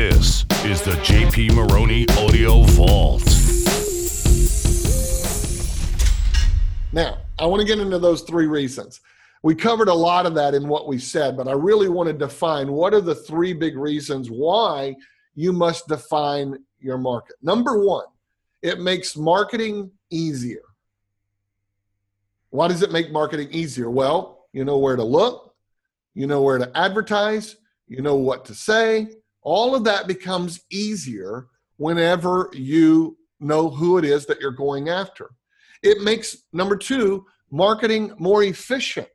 [0.00, 3.22] This is the JP Maroney Audio Vault.
[6.90, 9.02] Now, I want to get into those three reasons.
[9.42, 12.14] We covered a lot of that in what we said, but I really want to
[12.14, 14.96] define what are the three big reasons why
[15.34, 17.36] you must define your market.
[17.42, 18.06] Number one,
[18.62, 20.64] it makes marketing easier.
[22.48, 23.90] Why does it make marketing easier?
[23.90, 25.54] Well, you know where to look,
[26.14, 27.56] you know where to advertise,
[27.86, 29.10] you know what to say.
[29.42, 31.46] All of that becomes easier
[31.76, 35.30] whenever you know who it is that you're going after.
[35.82, 39.08] It makes, number two, marketing more efficient.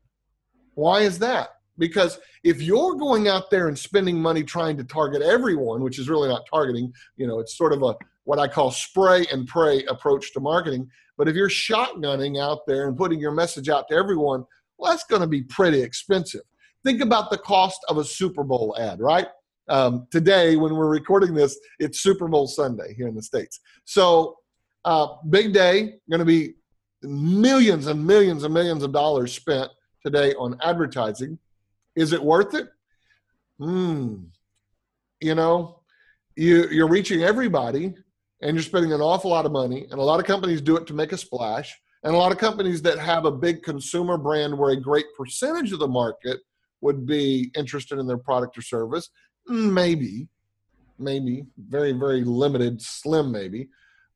[0.73, 1.49] Why is that?
[1.77, 6.09] Because if you're going out there and spending money trying to target everyone, which is
[6.09, 9.83] really not targeting, you know, it's sort of a what I call spray and pray
[9.85, 10.89] approach to marketing.
[11.17, 14.45] But if you're shotgunning out there and putting your message out to everyone,
[14.77, 16.41] well, that's going to be pretty expensive.
[16.83, 19.27] Think about the cost of a Super Bowl ad, right?
[19.67, 23.59] Um, today, when we're recording this, it's Super Bowl Sunday here in the States.
[23.85, 24.37] So,
[24.83, 26.53] uh, big day, going to be
[27.01, 29.71] millions and millions and millions of dollars spent
[30.03, 31.39] today on advertising.
[31.95, 32.67] Is it worth it?
[33.59, 34.25] Hmm.
[35.21, 35.79] You know,
[36.35, 37.95] you, you're reaching everybody
[38.41, 39.87] and you're spending an awful lot of money.
[39.89, 41.75] And a lot of companies do it to make a splash.
[42.03, 45.71] And a lot of companies that have a big consumer brand where a great percentage
[45.71, 46.39] of the market
[46.81, 49.09] would be interested in their product or service,
[49.49, 50.27] Mm, maybe,
[50.99, 53.69] maybe, very, very limited, slim maybe.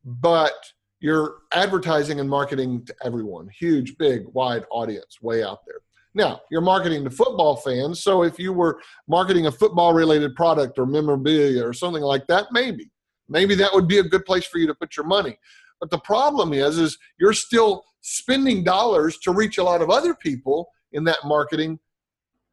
[0.05, 0.53] But
[0.99, 5.81] you're advertising and marketing to everyone, huge, big, wide audience way out there.
[6.15, 8.01] Now, you're marketing to football fans.
[8.01, 12.47] So if you were marketing a football related product or memorabilia or something like that,
[12.51, 12.89] maybe.
[13.29, 15.37] Maybe that would be a good place for you to put your money.
[15.79, 20.15] But the problem is, is you're still spending dollars to reach a lot of other
[20.15, 21.79] people in that marketing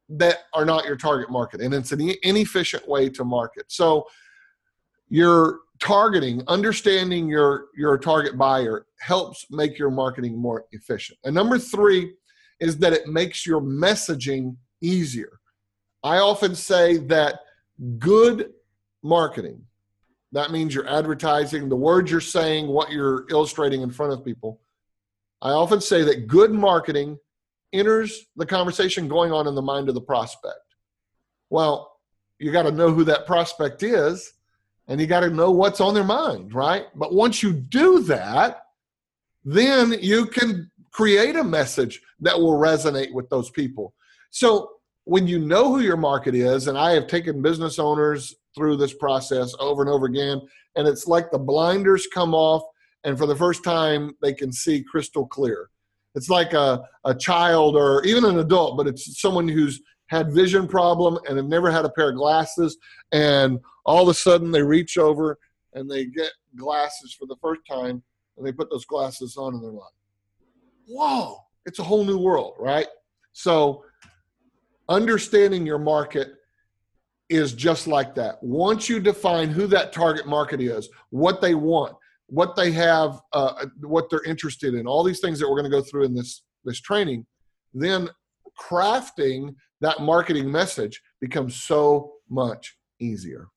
[0.09, 1.61] that are not your target market.
[1.61, 3.65] And it's an inefficient way to market.
[3.67, 4.07] So
[5.09, 11.19] you're targeting, understanding your, your target buyer helps make your marketing more efficient.
[11.23, 12.13] And number three
[12.59, 15.39] is that it makes your messaging easier.
[16.03, 17.39] I often say that
[17.99, 18.51] good
[19.03, 19.61] marketing
[20.31, 24.59] that means you're advertising the words you're saying, what you're illustrating in front of people.
[25.41, 27.17] I often say that good marketing
[27.73, 30.55] enters the conversation going on in the mind of the prospect.
[31.49, 31.91] Well,
[32.39, 34.33] you got to know who that prospect is
[34.87, 36.85] and you got to know what's on their mind, right?
[36.95, 38.63] But once you do that,
[39.43, 43.93] then you can create a message that will resonate with those people.
[44.29, 44.69] So
[45.03, 48.93] when you know who your market is, and I have taken business owners through this
[48.93, 50.41] process over and over again.
[50.75, 52.63] And it's like the blinders come off,
[53.03, 55.69] and for the first time, they can see crystal clear.
[56.17, 60.67] It's like a, a child or even an adult, but it's someone who's had vision
[60.67, 62.77] problem and have never had a pair of glasses
[63.11, 65.37] and all of a sudden they reach over
[65.73, 68.01] and they get glasses for the first time
[68.37, 69.93] and they put those glasses on and they're like
[70.87, 72.87] whoa it's a whole new world right
[73.33, 73.83] so
[74.89, 76.35] understanding your market
[77.29, 78.41] is just like that.
[78.41, 81.95] Once you define who that target market is, what they want,
[82.27, 85.77] what they have, uh, what they're interested in, all these things that we're going to
[85.77, 87.25] go through in this this training,
[87.73, 88.09] then
[88.59, 93.47] crafting that marketing message becomes so much easier.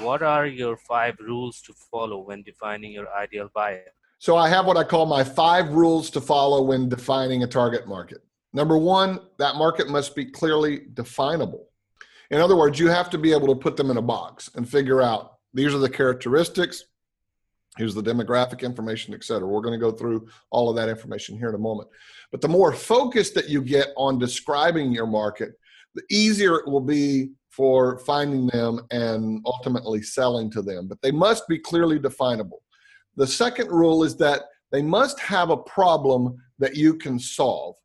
[0.00, 3.84] What are your five rules to follow when defining your ideal buyer?
[4.18, 7.86] So I have what I call my five rules to follow when defining a target
[7.86, 8.18] market.
[8.54, 11.68] Number one, that market must be clearly definable.
[12.30, 14.68] In other words, you have to be able to put them in a box and
[14.68, 16.84] figure out these are the characteristics,
[17.76, 19.46] here's the demographic information, et cetera.
[19.46, 21.88] We're going to go through all of that information here in a moment.
[22.30, 25.52] But the more focus that you get on describing your market,
[25.94, 30.88] the easier it will be for finding them and ultimately selling to them.
[30.88, 32.62] But they must be clearly definable.
[33.16, 37.76] The second rule is that they must have a problem that you can solve.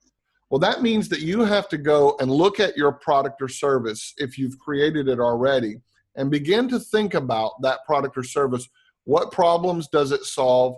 [0.50, 4.14] Well, that means that you have to go and look at your product or service
[4.18, 5.78] if you've created it already
[6.18, 8.68] and begin to think about that product or service.
[9.06, 10.76] What problems does it solve?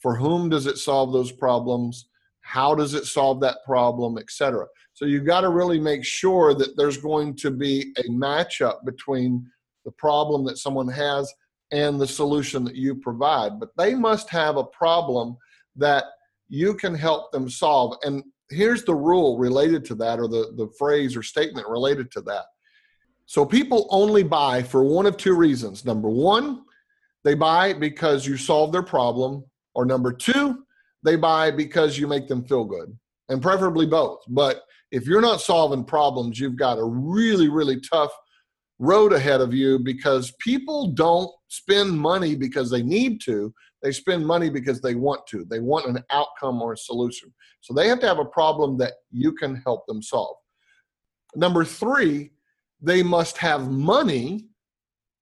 [0.00, 2.08] For whom does it solve those problems?
[2.42, 4.66] How does it solve that problem, etc.
[4.92, 9.50] So you've got to really make sure that there's going to be a matchup between
[9.84, 11.32] the problem that someone has
[11.72, 13.58] and the solution that you provide.
[13.58, 15.36] But they must have a problem
[15.76, 16.04] that
[16.48, 17.96] you can help them solve.
[18.02, 22.20] And here's the rule related to that, or the, the phrase or statement related to
[22.22, 22.44] that.
[23.26, 25.84] So people only buy for one of two reasons.
[25.84, 26.62] Number one,
[27.24, 29.44] they buy because you solve their problem,
[29.74, 30.64] or number two,
[31.04, 32.96] they buy because you make them feel good,
[33.28, 34.20] and preferably both.
[34.28, 34.62] But
[34.92, 38.12] if you're not solving problems, you've got a really, really tough
[38.78, 43.52] road ahead of you because people don't spend money because they need to.
[43.82, 45.44] They spend money because they want to.
[45.44, 47.32] They want an outcome or a solution.
[47.60, 50.36] So they have to have a problem that you can help them solve.
[51.34, 52.30] Number three,
[52.80, 54.46] they must have money.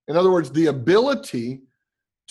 [0.08, 1.62] In other words, the ability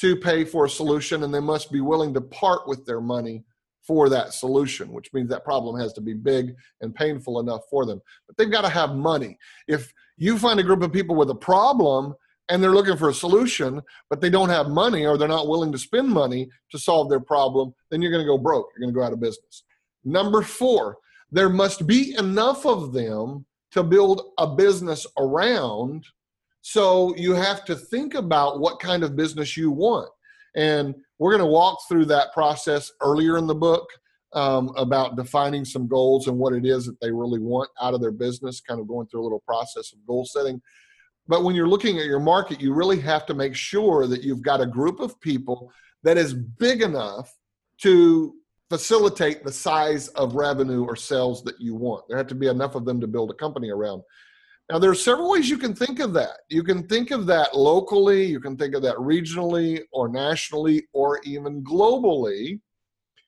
[0.01, 3.44] to pay for a solution, and they must be willing to part with their money
[3.86, 7.86] for that solution, which means that problem has to be big and painful enough for
[7.86, 8.01] them.
[8.27, 9.38] But they've got to have money.
[9.68, 12.13] If you find a group of people with a problem
[12.50, 15.71] and they're looking for a solution, but they don't have money or they're not willing
[15.71, 18.69] to spend money to solve their problem, then you're going to go broke.
[18.74, 19.63] You're going to go out of business.
[20.04, 20.97] Number four,
[21.31, 26.06] there must be enough of them to build a business around.
[26.62, 30.10] So you have to think about what kind of business you want.
[30.56, 33.88] And we're going to walk through that process earlier in the book
[34.34, 38.02] um, about defining some goals and what it is that they really want out of
[38.02, 40.62] their business, kind of going through a little process of goal setting.
[41.28, 44.42] But when you're looking at your market, you really have to make sure that you've
[44.42, 45.72] got a group of people
[46.04, 47.31] that is big enough
[47.80, 48.34] to
[48.69, 52.06] facilitate the size of revenue or sales that you want.
[52.07, 54.02] There have to be enough of them to build a company around.
[54.71, 56.44] Now, there are several ways you can think of that.
[56.47, 61.19] You can think of that locally, you can think of that regionally or nationally or
[61.25, 62.62] even globally.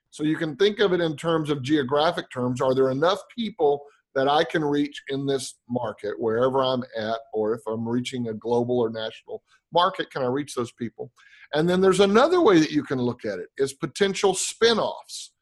[0.09, 2.61] So you can think of it in terms of geographic terms.
[2.61, 3.83] Are there enough people
[4.15, 8.33] that I can reach in this market, wherever I'm at, or if I'm reaching a
[8.33, 9.43] global or national
[9.73, 11.11] market, can I reach those people?
[11.53, 15.32] And then there's another way that you can look at it is potential spin-offs.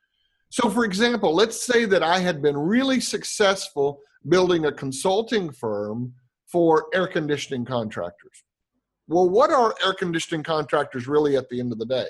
[0.52, 6.14] So for example, let's say that I had been really successful building a consulting firm
[6.46, 8.44] for air conditioning contractors.
[9.08, 12.10] Well, what are air conditioning contractors really at the end of the day?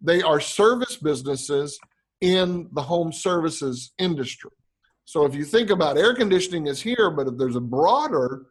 [0.00, 1.78] They are service businesses
[2.22, 4.52] in the home services industry.
[5.04, 8.46] So if you think about air conditioning is here, but if there's a broader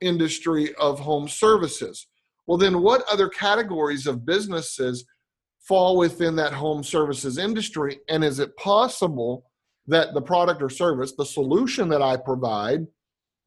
[0.00, 2.06] industry of home services,
[2.46, 5.04] well, then what other categories of businesses
[5.66, 7.98] fall within that home services industry?
[8.08, 9.46] And is it possible
[9.86, 12.86] that the product or service, the solution that I provide,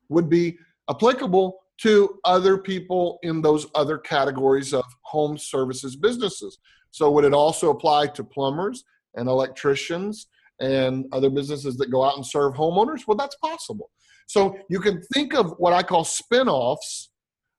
[0.10, 0.58] would be
[0.90, 6.60] applicable to other people in those other categories of home services businesses.
[6.92, 8.84] So, would it also apply to plumbers
[9.16, 10.28] and electricians
[10.60, 13.08] and other businesses that go out and serve homeowners?
[13.08, 13.92] Well, that's possible.
[14.28, 17.12] So, you can think of what I call spin offs,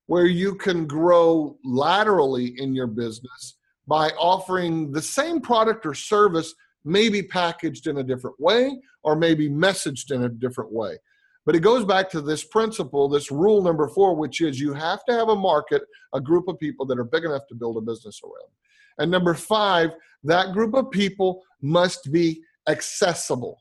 [0.07, 3.57] where you can grow laterally in your business
[3.91, 6.55] by offering the same product or service
[6.85, 10.97] maybe packaged in a different way or maybe messaged in a different way.
[11.45, 15.05] But it goes back to this principle, this rule number four, which is you have
[15.07, 15.83] to have a market,
[16.15, 18.53] a group of people that are big enough to build a business around.
[18.99, 19.91] And number five,
[20.23, 23.61] that group of people must be accessible.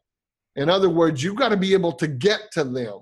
[0.57, 2.99] In other words, you've got to be able to get to them.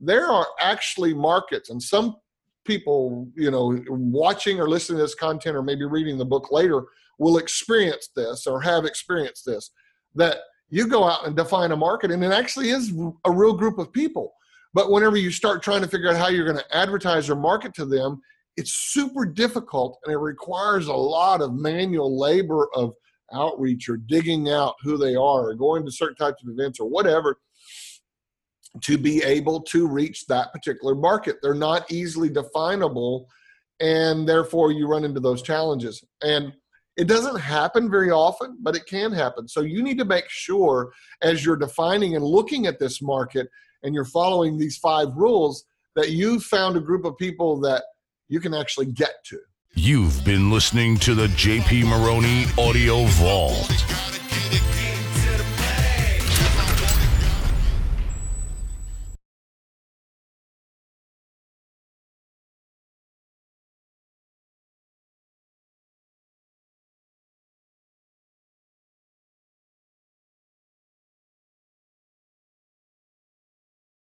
[0.00, 2.16] There are actually markets, and some
[2.70, 6.84] people, you know, watching or listening to this content or maybe reading the book later
[7.18, 9.72] will experience this or have experienced this
[10.14, 10.38] that
[10.68, 12.92] you go out and define a market and it actually is
[13.24, 14.32] a real group of people.
[14.72, 17.74] But whenever you start trying to figure out how you're going to advertise or market
[17.74, 18.20] to them
[18.56, 22.92] it's super difficult and it requires a lot of manual labor of
[23.32, 26.88] outreach or digging out who they are or going to certain types of events or
[26.88, 27.38] whatever
[28.82, 33.28] to be able to reach that particular market they're not easily definable
[33.80, 36.52] and therefore you run into those challenges and
[37.00, 39.48] it doesn't happen very often, but it can happen.
[39.48, 40.92] So you need to make sure
[41.22, 43.48] as you're defining and looking at this market
[43.82, 45.64] and you're following these five rules
[45.96, 47.84] that you've found a group of people that
[48.28, 49.38] you can actually get to.
[49.74, 53.89] You've been listening to the JP Maroney Audio Vault.